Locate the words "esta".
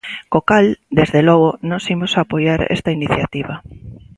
2.75-2.91